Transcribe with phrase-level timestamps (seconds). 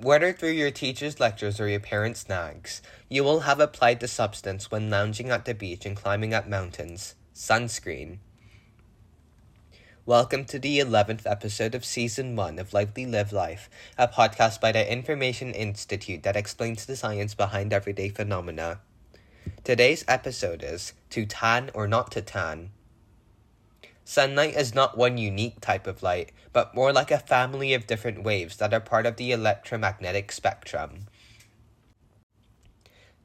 [0.00, 4.70] Whether through your teacher's lectures or your parents' nags, you will have applied the substance
[4.70, 8.18] when lounging at the beach and climbing up mountains sunscreen.
[10.06, 14.70] Welcome to the 11th episode of Season 1 of Lively Live Life, a podcast by
[14.70, 18.78] the Information Institute that explains the science behind everyday phenomena.
[19.64, 22.70] Today's episode is To Tan or Not to Tan.
[24.08, 28.22] Sunlight is not one unique type of light, but more like a family of different
[28.22, 31.08] waves that are part of the electromagnetic spectrum.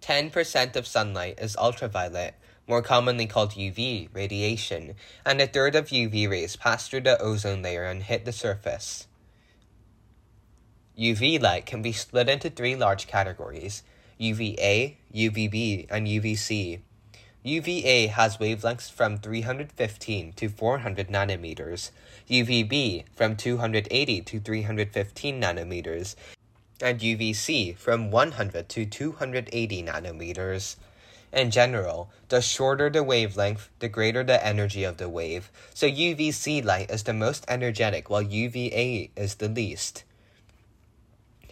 [0.02, 2.36] 10% of sunlight is ultraviolet,
[2.68, 7.62] more commonly called UV radiation, and a third of UV rays pass through the ozone
[7.62, 9.08] layer and hit the surface.
[11.00, 13.84] UV light can be split into three large categories
[14.18, 16.82] UVA, UVB, and UVC.
[17.46, 21.92] UVA has wavelengths from 315 to 400 nanometers,
[22.30, 26.16] UVB from 280 to 315 nanometers,
[26.82, 30.78] and UVC from 100 to 280 nanometers.
[31.34, 36.64] In general, the shorter the wavelength, the greater the energy of the wave, so UVC
[36.64, 40.06] light is the most energetic while UVA is the least.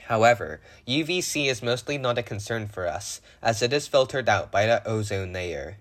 [0.07, 4.65] However, UVC is mostly not a concern for us, as it is filtered out by
[4.65, 5.77] the ozone layer.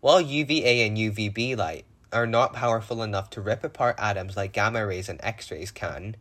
[0.00, 4.86] While UVA and UVB light are not powerful enough to rip apart atoms like gamma
[4.86, 6.16] rays and X rays can,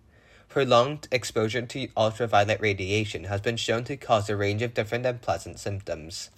[0.50, 5.60] Prolonged exposure to ultraviolet radiation has been shown to cause a range of different unpleasant
[5.60, 6.32] symptoms.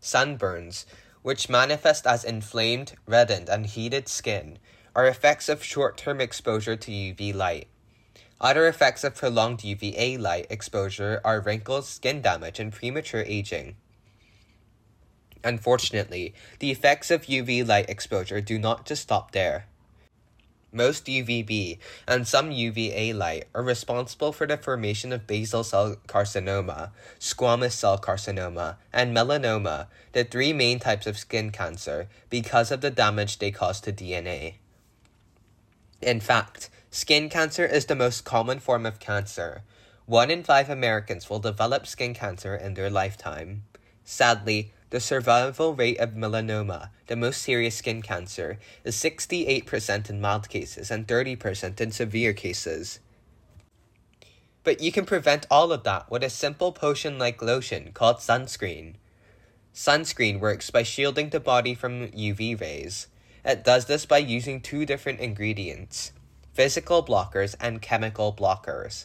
[0.00, 0.86] Sunburns,
[1.22, 4.60] which manifest as inflamed, reddened, and heated skin,
[4.94, 7.66] are effects of short term exposure to UV light.
[8.40, 13.76] Other effects of prolonged UVA light exposure are wrinkles, skin damage, and premature aging.
[15.42, 19.66] Unfortunately, the effects of UV light exposure do not just stop there.
[20.72, 26.90] Most UVB and some UVA light are responsible for the formation of basal cell carcinoma,
[27.18, 32.90] squamous cell carcinoma, and melanoma, the three main types of skin cancer, because of the
[32.90, 34.54] damage they cause to DNA.
[36.02, 39.62] In fact, skin cancer is the most common form of cancer.
[40.06, 43.64] One in five Americans will develop skin cancer in their lifetime.
[44.04, 50.48] Sadly, the survival rate of melanoma, the most serious skin cancer, is 68% in mild
[50.48, 53.00] cases and 30% in severe cases.
[54.62, 58.94] But you can prevent all of that with a simple potion like lotion called sunscreen.
[59.74, 63.08] Sunscreen works by shielding the body from UV rays.
[63.44, 66.12] It does this by using two different ingredients
[66.56, 69.04] physical blockers and chemical blockers.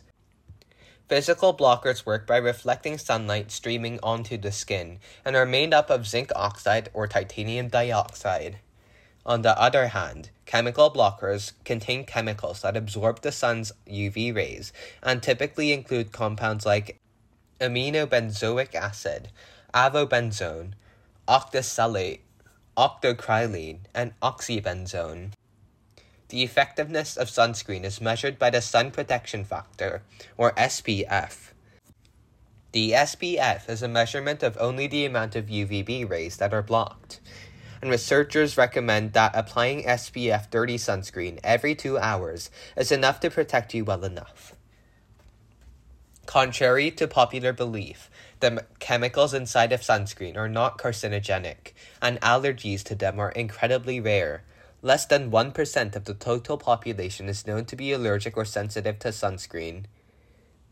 [1.09, 6.07] Physical blockers work by reflecting sunlight streaming onto the skin and are made up of
[6.07, 8.59] zinc oxide or titanium dioxide.
[9.25, 14.71] On the other hand, chemical blockers contain chemicals that absorb the sun's UV rays
[15.03, 16.99] and typically include compounds like
[17.59, 19.27] aminobenzoic acid,
[19.73, 20.71] avobenzone,
[21.27, 22.21] octisalate,
[22.77, 25.33] octocrylene, and oxybenzone.
[26.31, 30.01] The effectiveness of sunscreen is measured by the sun protection factor,
[30.37, 31.51] or SPF.
[32.71, 37.19] The SPF is a measurement of only the amount of UVB rays that are blocked,
[37.81, 43.73] and researchers recommend that applying SPF 30 sunscreen every two hours is enough to protect
[43.73, 44.55] you well enough.
[46.25, 48.09] Contrary to popular belief,
[48.39, 54.45] the chemicals inside of sunscreen are not carcinogenic, and allergies to them are incredibly rare,
[54.81, 59.09] Less than 1% of the total population is known to be allergic or sensitive to
[59.09, 59.85] sunscreen.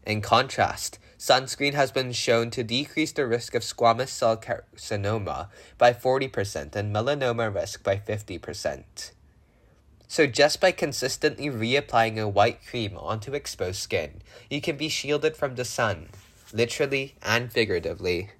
[0.03, 5.93] In contrast, sunscreen has been shown to decrease the risk of squamous cell carcinoma by
[5.93, 9.11] 40% and melanoma risk by 50%.
[10.07, 15.37] So, just by consistently reapplying a white cream onto exposed skin, you can be shielded
[15.37, 16.09] from the sun,
[16.51, 18.31] literally and figuratively.